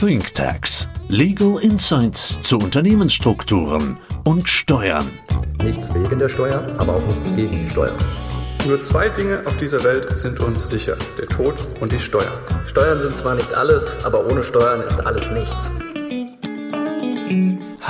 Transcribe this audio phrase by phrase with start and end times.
[0.00, 0.88] ThinkTax.
[1.08, 5.10] Legal Insights zu Unternehmensstrukturen und Steuern.
[5.60, 7.96] Nichts wegen der Steuer, aber auch nichts gegen die Steuer.
[8.68, 12.38] Nur zwei Dinge auf dieser Welt sind uns sicher, der Tod und die Steuern.
[12.66, 15.72] Steuern sind zwar nicht alles, aber ohne Steuern ist alles nichts.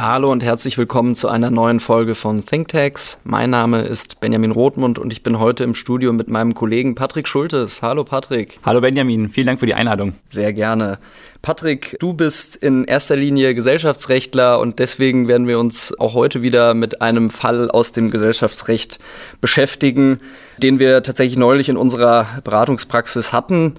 [0.01, 3.19] Hallo und herzlich willkommen zu einer neuen Folge von ThinkTax.
[3.25, 7.27] Mein Name ist Benjamin Rothmund und ich bin heute im Studio mit meinem Kollegen Patrick
[7.27, 7.83] Schultes.
[7.83, 8.61] Hallo Patrick.
[8.65, 10.13] Hallo Benjamin, vielen Dank für die Einladung.
[10.25, 10.99] Sehr gerne.
[11.43, 16.75] Patrick, du bist in erster Linie Gesellschaftsrechtler und deswegen werden wir uns auch heute wieder
[16.75, 19.01] mit einem Fall aus dem Gesellschaftsrecht
[19.41, 20.19] beschäftigen,
[20.59, 23.75] den wir tatsächlich neulich in unserer Beratungspraxis hatten.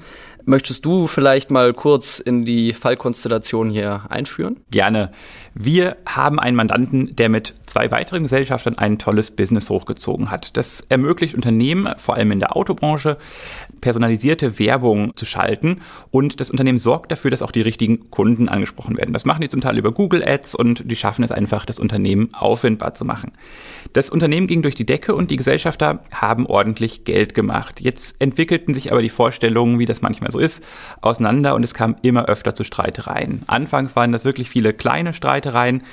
[0.45, 4.57] Möchtest du vielleicht mal kurz in die Fallkonstellation hier einführen?
[4.71, 5.11] Gerne.
[5.53, 10.55] Wir haben einen Mandanten, der mit zwei weiteren Gesellschaftern ein tolles Business hochgezogen hat.
[10.57, 13.17] Das ermöglicht Unternehmen, vor allem in der Autobranche,
[13.81, 15.81] personalisierte Werbung zu schalten
[16.11, 19.13] und das Unternehmen sorgt dafür, dass auch die richtigen Kunden angesprochen werden.
[19.13, 22.29] Das machen die zum Teil über Google Ads und die schaffen es einfach, das Unternehmen
[22.33, 23.31] auffindbar zu machen.
[23.93, 27.81] Das Unternehmen ging durch die Decke und die Gesellschafter haben ordentlich Geld gemacht.
[27.81, 30.63] Jetzt entwickelten sich aber die Vorstellungen, wie das manchmal so ist,
[31.01, 33.43] auseinander und es kam immer öfter zu Streitereien.
[33.47, 35.83] Anfangs waren das wirklich viele kleine Streitereien.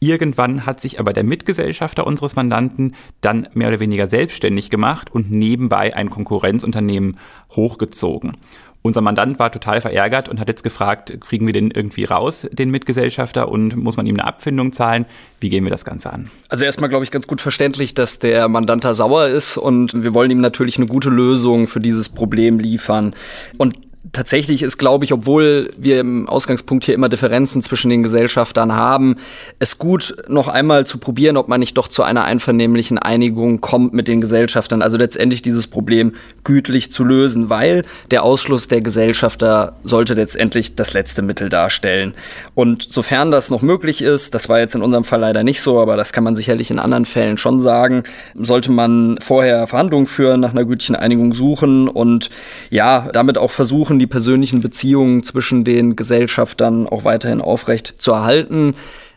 [0.00, 5.30] Irgendwann hat sich aber der Mitgesellschafter unseres Mandanten dann mehr oder weniger selbstständig gemacht und
[5.30, 7.18] nebenbei ein Konkurrenzunternehmen
[7.50, 8.36] hochgezogen.
[8.82, 12.70] Unser Mandant war total verärgert und hat jetzt gefragt, kriegen wir den irgendwie raus, den
[12.70, 15.04] Mitgesellschafter, und muss man ihm eine Abfindung zahlen?
[15.40, 16.30] Wie gehen wir das Ganze an?
[16.48, 20.14] Also erstmal, glaube ich, ganz gut verständlich, dass der Mandant da sauer ist und wir
[20.14, 23.14] wollen ihm natürlich eine gute Lösung für dieses Problem liefern.
[23.56, 23.74] Und
[24.12, 29.16] tatsächlich ist, glaube ich, obwohl wir im Ausgangspunkt hier immer Differenzen zwischen den Gesellschaftern haben,
[29.58, 33.92] es gut, noch einmal zu probieren, ob man nicht doch zu einer einvernehmlichen Einigung kommt
[33.92, 34.82] mit den Gesellschaftern.
[34.82, 40.94] Also letztendlich dieses Problem gütlich zu lösen, weil der Ausschluss der Gesellschafter sollte letztendlich das
[40.94, 42.14] letzte Mittel darstellen.
[42.54, 45.80] Und sofern das noch möglich ist, das war jetzt in unserem Fall leider nicht so,
[45.80, 50.40] aber das kann man sicherlich in anderen Fällen schon sagen, sollte man vorher Verhandlungen führen,
[50.40, 52.30] nach einer gütlichen Einigung suchen und
[52.70, 58.74] ja, damit auch versuchen, die persönlichen Beziehungen zwischen den Gesellschaftern auch weiterhin aufrecht zu erhalten.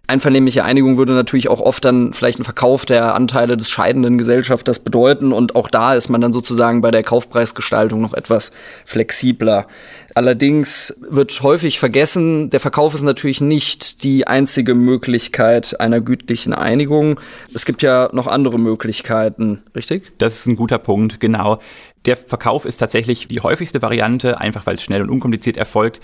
[0.07, 4.79] Einvernehmliche Einigung würde natürlich auch oft dann vielleicht ein Verkauf der Anteile des scheidenden Gesellschafters
[4.79, 8.51] bedeuten und auch da ist man dann sozusagen bei der Kaufpreisgestaltung noch etwas
[8.83, 9.67] flexibler.
[10.13, 17.17] Allerdings wird häufig vergessen, der Verkauf ist natürlich nicht die einzige Möglichkeit einer gütlichen Einigung.
[17.53, 20.11] Es gibt ja noch andere Möglichkeiten, richtig?
[20.17, 21.59] Das ist ein guter Punkt, genau.
[22.05, 25.99] Der Verkauf ist tatsächlich die häufigste Variante, einfach weil es schnell und unkompliziert erfolgt.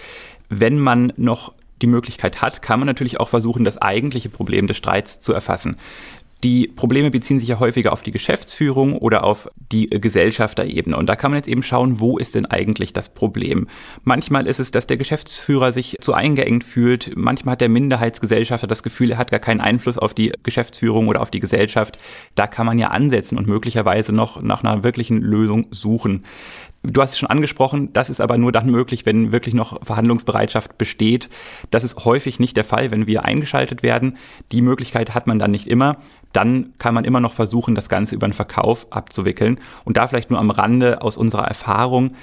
[0.49, 4.77] Wenn man noch die Möglichkeit hat, kann man natürlich auch versuchen, das eigentliche Problem des
[4.77, 5.77] Streits zu erfassen.
[6.43, 10.95] Die Probleme beziehen sich ja häufiger auf die Geschäftsführung oder auf die Gesellschafterebene.
[10.95, 13.67] Und da kann man jetzt eben schauen, wo ist denn eigentlich das Problem?
[14.03, 17.11] Manchmal ist es, dass der Geschäftsführer sich zu eingeengt fühlt.
[17.15, 21.21] Manchmal hat der Minderheitsgesellschafter das Gefühl, er hat gar keinen Einfluss auf die Geschäftsführung oder
[21.21, 21.97] auf die Gesellschaft.
[22.35, 26.23] Da kann man ja ansetzen und möglicherweise noch nach einer wirklichen Lösung suchen.
[26.83, 30.77] Du hast es schon angesprochen, das ist aber nur dann möglich, wenn wirklich noch Verhandlungsbereitschaft
[30.77, 31.29] besteht.
[31.69, 34.17] Das ist häufig nicht der Fall, wenn wir eingeschaltet werden.
[34.51, 35.97] Die Möglichkeit hat man dann nicht immer.
[36.33, 39.59] Dann kann man immer noch versuchen, das Ganze über einen Verkauf abzuwickeln.
[39.85, 42.13] Und da vielleicht nur am Rande aus unserer Erfahrung.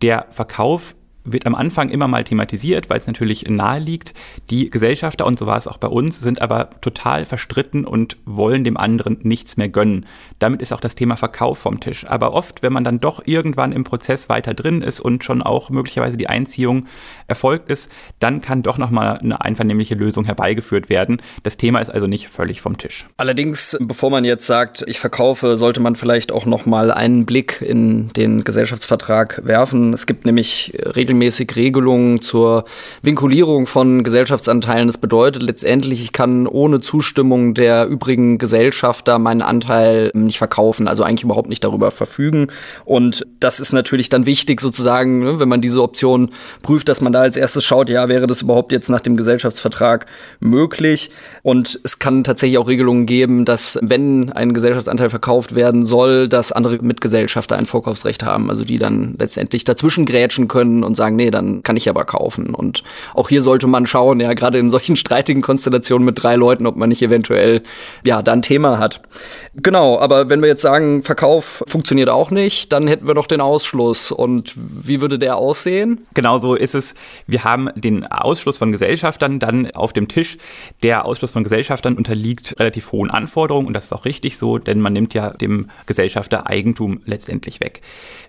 [0.00, 0.94] Der Verkauf
[1.32, 4.14] wird am Anfang immer mal thematisiert, weil es natürlich nahe liegt.
[4.50, 8.64] Die Gesellschafter, und so war es auch bei uns, sind aber total verstritten und wollen
[8.64, 10.06] dem anderen nichts mehr gönnen.
[10.38, 12.06] Damit ist auch das Thema Verkauf vom Tisch.
[12.06, 15.70] Aber oft, wenn man dann doch irgendwann im Prozess weiter drin ist und schon auch
[15.70, 16.86] möglicherweise die Einziehung
[17.26, 21.20] erfolgt ist, dann kann doch nochmal eine einvernehmliche Lösung herbeigeführt werden.
[21.42, 23.06] Das Thema ist also nicht völlig vom Tisch.
[23.16, 28.08] Allerdings, bevor man jetzt sagt, ich verkaufe, sollte man vielleicht auch nochmal einen Blick in
[28.14, 29.92] den Gesellschaftsvertrag werfen.
[29.92, 32.64] Es gibt nämlich regelmäßig regelmäßig Regelungen zur
[33.02, 34.86] Vinkulierung von Gesellschaftsanteilen.
[34.86, 41.02] Das bedeutet letztendlich, ich kann ohne Zustimmung der übrigen Gesellschafter meinen Anteil nicht verkaufen, also
[41.02, 42.48] eigentlich überhaupt nicht darüber verfügen.
[42.84, 46.30] Und das ist natürlich dann wichtig sozusagen, ne, wenn man diese Option
[46.62, 50.06] prüft, dass man da als erstes schaut, ja, wäre das überhaupt jetzt nach dem Gesellschaftsvertrag
[50.40, 51.10] möglich?
[51.42, 56.52] Und es kann tatsächlich auch Regelungen geben, dass wenn ein Gesellschaftsanteil verkauft werden soll, dass
[56.52, 61.16] andere Mitgesellschafter ein Vorkaufsrecht haben, also die dann letztendlich dazwischen grätschen können und sagen, sagen,
[61.16, 62.54] nee, dann kann ich aber kaufen.
[62.54, 62.84] Und
[63.14, 66.76] auch hier sollte man schauen, ja, gerade in solchen streitigen Konstellationen mit drei Leuten, ob
[66.76, 67.62] man nicht eventuell,
[68.04, 69.00] ja, da ein Thema hat.
[69.54, 73.40] Genau, aber wenn wir jetzt sagen, Verkauf funktioniert auch nicht, dann hätten wir doch den
[73.40, 74.12] Ausschluss.
[74.12, 76.06] Und wie würde der aussehen?
[76.14, 76.94] Genau so ist es.
[77.26, 80.36] Wir haben den Ausschluss von Gesellschaftern dann auf dem Tisch.
[80.82, 84.80] Der Ausschluss von Gesellschaftern unterliegt relativ hohen Anforderungen und das ist auch richtig so, denn
[84.80, 87.80] man nimmt ja dem Gesellschafter Eigentum letztendlich weg.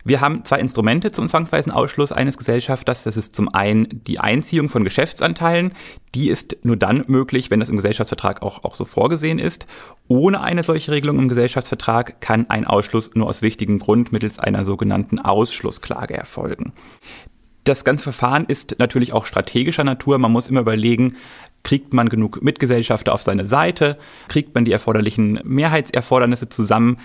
[0.03, 3.03] Wir haben zwei Instrumente zum zwangsweisen Ausschluss eines Gesellschafters Gesellschafters.
[3.03, 5.71] Das ist zum einen die Einziehung von Geschäftsanteilen.
[6.13, 9.65] Die ist nur dann möglich, wenn das im Gesellschaftsvertrag auch, auch so vorgesehen ist.
[10.09, 14.65] Ohne eine solche Regelung im Gesellschaftsvertrag kann ein Ausschluss nur aus wichtigem Grund mittels einer
[14.65, 16.73] sogenannten Ausschlussklage erfolgen.
[17.63, 20.17] Das ganze Verfahren ist natürlich auch strategischer Natur.
[20.17, 21.15] Man muss immer überlegen,
[21.63, 23.97] kriegt man genug Mitgesellschafter auf seine Seite,
[24.27, 26.97] kriegt man die erforderlichen Mehrheitserfordernisse zusammen.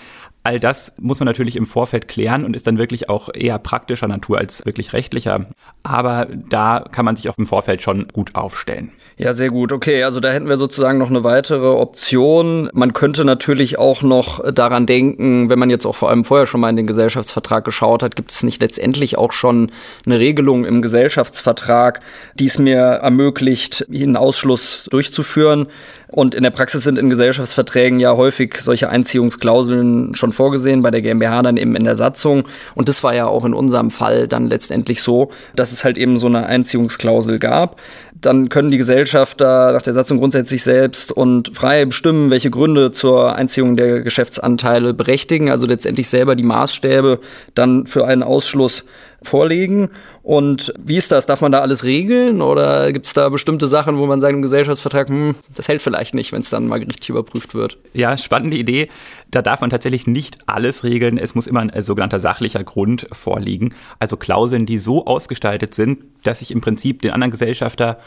[0.47, 4.09] All das muss man natürlich im Vorfeld klären und ist dann wirklich auch eher praktischer
[4.09, 5.47] Natur als wirklich rechtlicher.
[5.83, 8.93] Aber da kann man sich auch im Vorfeld schon gut aufstellen.
[9.17, 9.73] Ja, sehr gut.
[9.73, 12.69] Okay, also da hätten wir sozusagen noch eine weitere Option.
[12.75, 16.61] Man könnte natürlich auch noch daran denken, wenn man jetzt auch vor allem vorher schon
[16.61, 19.71] mal in den Gesellschaftsvertrag geschaut hat, gibt es nicht letztendlich auch schon
[20.05, 22.01] eine Regelung im Gesellschaftsvertrag,
[22.35, 25.69] die es mir ermöglicht, einen Ausschluss durchzuführen.
[26.09, 31.03] Und in der Praxis sind in Gesellschaftsverträgen ja häufig solche Einziehungsklauseln schon vorgesehen, bei der
[31.03, 32.45] GmbH dann eben in der Satzung.
[32.75, 36.19] Und das war ja auch in unserem Fall dann letztendlich so, dass es halt eben
[36.19, 37.81] so eine Einziehungsklausel gab.
[38.21, 43.37] Dann können die Gesellschafter nach der Satzung grundsätzlich selbst und frei bestimmen, welche Gründe zur
[43.37, 47.21] Einziehung der Geschäftsanteile berechtigen, also letztendlich selber die Maßstäbe
[47.55, 48.87] dann für einen Ausschluss
[49.29, 49.91] vorlegen.
[50.23, 51.27] Und wie ist das?
[51.27, 54.43] Darf man da alles regeln oder gibt es da bestimmte Sachen, wo man sagt im
[54.43, 57.79] Gesellschaftsvertrag, hm, das hält vielleicht nicht, wenn es dann mal gerichtlich überprüft wird?
[57.93, 58.89] Ja, spannende Idee.
[59.31, 61.19] Da darf man tatsächlich nicht alles regeln.
[61.19, 63.75] Es muss immer ein sogenannter sachlicher Grund vorliegen.
[63.99, 67.99] Also Klauseln, die so ausgestaltet sind, dass ich im Prinzip den anderen Gesellschafter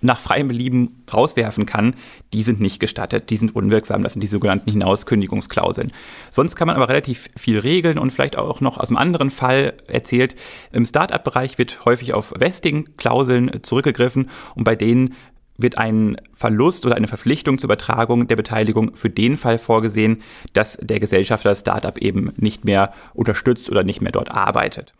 [0.00, 1.94] nach freiem Belieben rauswerfen kann,
[2.32, 5.92] die sind nicht gestattet, die sind unwirksam, das sind die sogenannten Hinauskündigungsklauseln.
[6.30, 9.74] Sonst kann man aber relativ viel regeln und vielleicht auch noch aus einem anderen Fall
[9.86, 10.36] erzählt,
[10.72, 15.14] im Start-up-Bereich wird häufig auf Vesting-Klauseln zurückgegriffen und bei denen
[15.56, 20.76] wird ein Verlust oder eine Verpflichtung zur Übertragung der Beteiligung für den Fall vorgesehen, dass
[20.80, 24.92] der Gesellschafter das Startup eben nicht mehr unterstützt oder nicht mehr dort arbeitet.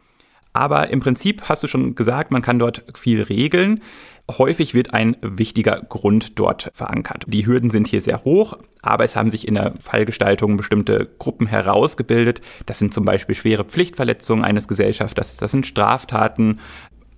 [0.54, 3.82] Aber im Prinzip hast du schon gesagt, man kann dort viel regeln.
[4.30, 7.24] Häufig wird ein wichtiger Grund dort verankert.
[7.26, 11.46] Die Hürden sind hier sehr hoch, aber es haben sich in der Fallgestaltung bestimmte Gruppen
[11.46, 12.40] herausgebildet.
[12.64, 16.60] Das sind zum Beispiel schwere Pflichtverletzungen eines Gesellschafters, das sind Straftaten,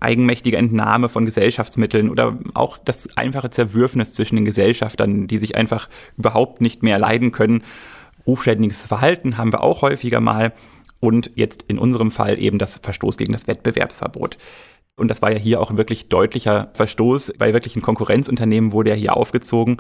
[0.01, 5.89] eigenmächtige Entnahme von Gesellschaftsmitteln oder auch das einfache Zerwürfnis zwischen den Gesellschaftern, die sich einfach
[6.17, 7.63] überhaupt nicht mehr leiden können.
[8.27, 10.53] Rufschädigendes Verhalten haben wir auch häufiger mal
[11.01, 14.39] und jetzt in unserem Fall eben das Verstoß gegen das Wettbewerbsverbot.
[14.97, 17.35] Und das war ja hier auch ein wirklich deutlicher Verstoß.
[17.39, 19.77] Bei wirklichen Konkurrenzunternehmen wurde er hier aufgezogen.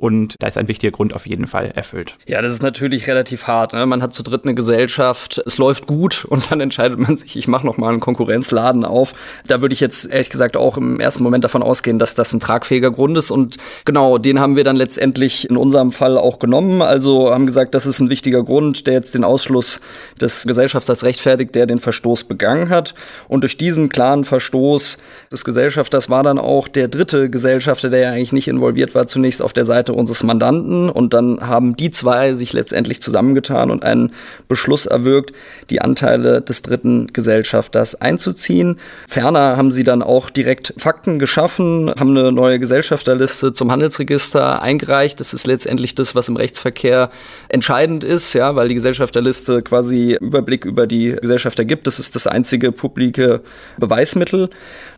[0.00, 2.16] Und da ist ein wichtiger Grund auf jeden Fall erfüllt.
[2.26, 3.72] Ja, das ist natürlich relativ hart.
[3.72, 3.84] Ne?
[3.86, 7.48] Man hat zu dritt eine Gesellschaft, es läuft gut und dann entscheidet man sich, ich
[7.48, 9.12] mache noch mal einen Konkurrenzladen auf.
[9.46, 12.40] Da würde ich jetzt ehrlich gesagt auch im ersten Moment davon ausgehen, dass das ein
[12.40, 13.30] tragfähiger Grund ist.
[13.30, 16.80] Und genau, den haben wir dann letztendlich in unserem Fall auch genommen.
[16.82, 19.80] Also haben gesagt, das ist ein wichtiger Grund, der jetzt den Ausschluss
[20.20, 22.94] des Gesellschafters rechtfertigt, der den Verstoß begangen hat.
[23.28, 24.98] Und durch diesen klaren Verstoß
[25.32, 29.42] des Gesellschafters war dann auch der dritte Gesellschafter, der ja eigentlich nicht involviert war, zunächst
[29.42, 33.84] auf der Seite Seite unseres Mandanten und dann haben die zwei sich letztendlich zusammengetan und
[33.84, 34.12] einen
[34.46, 35.32] Beschluss erwirkt,
[35.70, 38.78] die Anteile des dritten Gesellschafters einzuziehen.
[39.06, 45.20] Ferner haben sie dann auch direkt Fakten geschaffen, haben eine neue Gesellschafterliste zum Handelsregister eingereicht.
[45.20, 47.10] Das ist letztendlich das, was im Rechtsverkehr
[47.48, 51.86] entscheidend ist, ja, weil die Gesellschafterliste quasi Überblick über die Gesellschafter gibt.
[51.86, 53.40] Das ist das einzige publike
[53.78, 54.50] Beweismittel.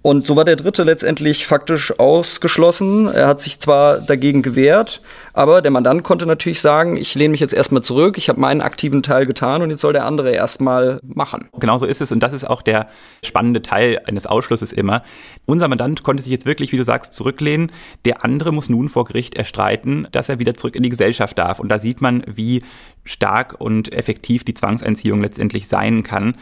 [0.02, 3.07] Und so war der Dritte letztendlich faktisch ausgeschlossen.
[3.09, 5.02] Er hat sich zwar dagegen gewehrt,
[5.35, 8.62] aber der Mandant konnte natürlich sagen, ich lehne mich jetzt erstmal zurück, ich habe meinen
[8.62, 11.50] aktiven Teil getan und jetzt soll der andere erstmal machen.
[11.59, 12.88] Genau so ist es und das ist auch der
[13.23, 15.02] spannende Teil eines Ausschlusses immer.
[15.45, 17.71] Unser Mandant konnte sich jetzt wirklich, wie du sagst, zurücklehnen.
[18.07, 21.61] Der andere muss nun vor Gericht erstreiten, dass er wieder zurück in die Gesellschaft darf.
[21.61, 22.62] Und da sieht man, wie
[23.04, 26.37] stark und effektiv die Zwangseinziehung letztendlich sein kann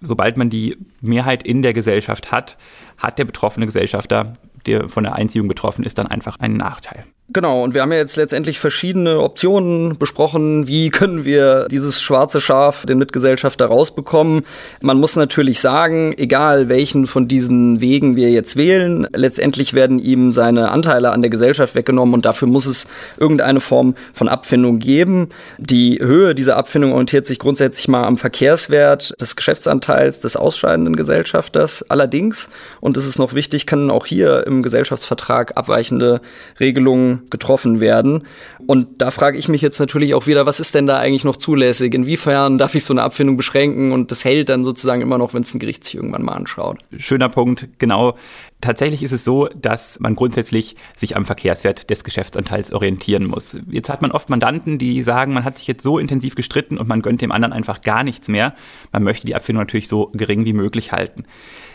[0.00, 2.56] sobald man die Mehrheit in der Gesellschaft hat,
[2.98, 4.34] hat der betroffene Gesellschafter,
[4.66, 7.04] der von der Einziehung betroffen ist, dann einfach einen Nachteil.
[7.32, 10.66] Genau, und wir haben ja jetzt letztendlich verschiedene Optionen besprochen.
[10.66, 14.42] Wie können wir dieses schwarze Schaf, den Mitgesellschafter, rausbekommen?
[14.80, 20.32] Man muss natürlich sagen, egal welchen von diesen Wegen wir jetzt wählen, letztendlich werden ihm
[20.32, 25.28] seine Anteile an der Gesellschaft weggenommen und dafür muss es irgendeine Form von Abfindung geben.
[25.58, 31.84] Die Höhe dieser Abfindung orientiert sich grundsätzlich mal am Verkehrswert des Geschäftsanteils des ausscheidenden Gesellschafters.
[31.88, 32.50] Allerdings,
[32.80, 36.20] und das ist noch wichtig, können auch hier im Gesellschaftsvertrag abweichende
[36.58, 38.24] Regelungen getroffen werden.
[38.66, 41.36] Und da frage ich mich jetzt natürlich auch wieder, was ist denn da eigentlich noch
[41.36, 41.94] zulässig?
[41.94, 45.42] Inwiefern darf ich so eine Abfindung beschränken und das hält dann sozusagen immer noch, wenn
[45.42, 46.78] es ein Gericht sich irgendwann mal anschaut?
[46.98, 48.16] Schöner Punkt, genau.
[48.60, 53.56] Tatsächlich ist es so, dass man grundsätzlich sich am Verkehrswert des Geschäftsanteils orientieren muss.
[53.70, 56.86] Jetzt hat man oft Mandanten, die sagen, man hat sich jetzt so intensiv gestritten und
[56.86, 58.54] man gönnt dem anderen einfach gar nichts mehr.
[58.92, 61.24] Man möchte die Abfindung natürlich so gering wie möglich halten.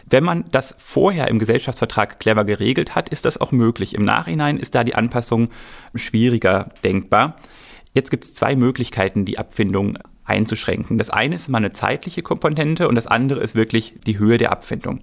[0.08, 3.96] Wenn man das vorher im Gesellschaftsvertrag clever geregelt hat, ist das auch möglich.
[3.96, 5.50] Im Nachhinein ist da die Anpassung
[5.96, 7.38] schwieriger denkbar.
[7.94, 10.98] Jetzt gibt es zwei Möglichkeiten, die Abfindung einzuschränken.
[10.98, 14.52] Das eine ist mal eine zeitliche Komponente und das andere ist wirklich die Höhe der
[14.52, 15.02] Abfindung.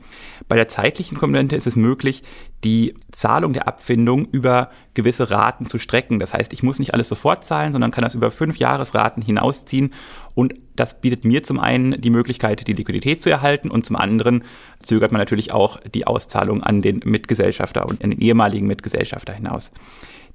[0.48, 2.22] Bei der zeitlichen Komponente ist es möglich,
[2.64, 6.20] die Zahlung der Abfindung über gewisse Raten zu strecken.
[6.20, 9.92] Das heißt, ich muss nicht alles sofort zahlen, sondern kann das über fünf Jahresraten hinausziehen
[10.34, 14.44] und das bietet mir zum einen die Möglichkeit, die Liquidität zu erhalten und zum anderen
[14.80, 19.70] zögert man natürlich auch die Auszahlung an den Mitgesellschafter und an den ehemaligen Mitgesellschafter hinaus.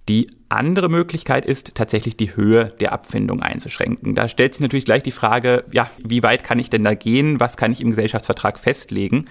[0.10, 4.16] Die andere Möglichkeit ist tatsächlich die Höhe der Abfindung einzuschränken.
[4.16, 7.42] Da stellt sich natürlich gleich die Frage, ja, wie weit kann ich denn da gehen?
[7.42, 9.26] Was kann ich im Gesellschaftsvertrag festlegen?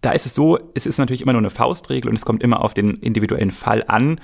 [0.00, 2.62] Da ist es so, es ist natürlich immer nur eine Faustregel und es kommt immer
[2.62, 4.20] auf den individuellen Fall an.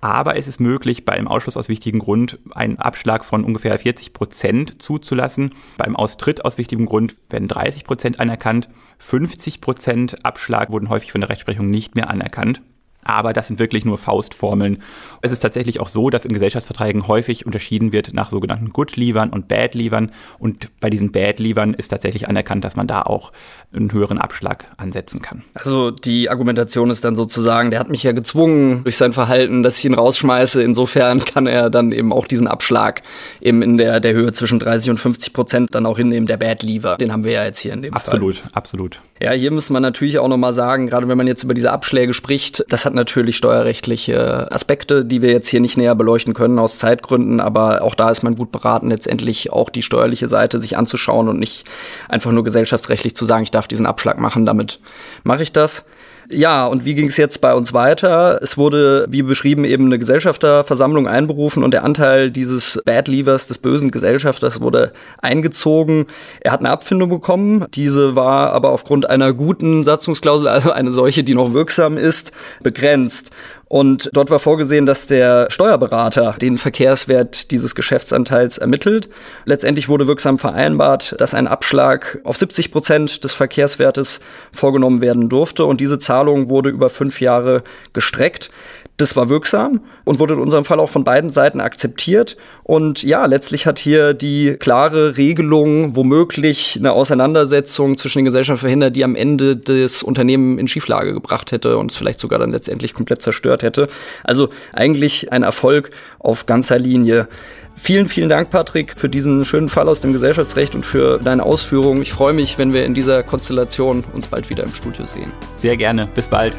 [0.00, 4.12] Aber es ist möglich, bei einem Ausschluss aus wichtigem Grund einen Abschlag von ungefähr 40
[4.12, 5.54] Prozent zuzulassen.
[5.76, 8.68] Beim Austritt aus wichtigem Grund werden 30 Prozent anerkannt.
[8.98, 12.60] 50 Prozent Abschlag wurden häufig von der Rechtsprechung nicht mehr anerkannt
[13.04, 14.82] aber das sind wirklich nur Faustformeln.
[15.22, 19.48] Es ist tatsächlich auch so, dass in Gesellschaftsverträgen häufig unterschieden wird nach sogenannten Good-Levern und
[19.48, 20.12] Bad-Levern.
[20.38, 23.32] Und bei diesen Bad-Levern ist tatsächlich anerkannt, dass man da auch
[23.72, 25.44] einen höheren Abschlag ansetzen kann.
[25.54, 29.78] Also die Argumentation ist dann sozusagen, der hat mich ja gezwungen durch sein Verhalten, dass
[29.78, 30.62] ich ihn rausschmeiße.
[30.62, 33.02] Insofern kann er dann eben auch diesen Abschlag
[33.40, 36.96] eben in der, der Höhe zwischen 30 und 50 Prozent dann auch hinnehmen, der Bad-Lever.
[36.96, 38.50] Den haben wir ja jetzt hier in dem absolut, Fall.
[38.52, 39.00] Absolut, absolut.
[39.20, 42.14] Ja, hier muss man natürlich auch nochmal sagen, gerade wenn man jetzt über diese Abschläge
[42.14, 46.78] spricht, das hat natürlich steuerrechtliche Aspekte, die wir jetzt hier nicht näher beleuchten können aus
[46.78, 51.28] Zeitgründen, aber auch da ist man gut beraten, letztendlich auch die steuerliche Seite sich anzuschauen
[51.28, 51.64] und nicht
[52.08, 54.80] einfach nur gesellschaftsrechtlich zu sagen, ich darf diesen Abschlag machen, damit
[55.22, 55.84] mache ich das.
[56.30, 58.38] Ja, und wie ging es jetzt bei uns weiter?
[58.42, 63.56] Es wurde, wie beschrieben, eben eine Gesellschafterversammlung einberufen und der Anteil dieses Bad Leavers, des
[63.56, 64.92] bösen Gesellschafters, wurde
[65.22, 66.06] eingezogen.
[66.40, 67.64] Er hat eine Abfindung bekommen.
[67.72, 72.32] Diese war aber aufgrund einer guten Satzungsklausel, also eine solche, die noch wirksam ist,
[72.62, 73.30] begrenzt.
[73.68, 79.10] Und dort war vorgesehen, dass der Steuerberater den Verkehrswert dieses Geschäftsanteils ermittelt.
[79.44, 84.20] Letztendlich wurde wirksam vereinbart, dass ein Abschlag auf 70 Prozent des Verkehrswertes
[84.52, 85.66] vorgenommen werden durfte.
[85.66, 88.50] Und diese Zahlung wurde über fünf Jahre gestreckt.
[88.98, 92.36] Das war wirksam und wurde in unserem Fall auch von beiden Seiten akzeptiert.
[92.64, 98.96] Und ja, letztlich hat hier die klare Regelung womöglich eine Auseinandersetzung zwischen den Gesellschaften verhindert,
[98.96, 102.92] die am Ende das Unternehmen in Schieflage gebracht hätte und es vielleicht sogar dann letztendlich
[102.92, 103.88] komplett zerstört hätte.
[104.24, 107.28] Also eigentlich ein Erfolg auf ganzer Linie.
[107.76, 112.02] Vielen, vielen Dank, Patrick, für diesen schönen Fall aus dem Gesellschaftsrecht und für deine Ausführungen.
[112.02, 115.30] Ich freue mich, wenn wir in dieser Konstellation uns bald wieder im Studio sehen.
[115.54, 116.08] Sehr gerne.
[116.16, 116.58] Bis bald.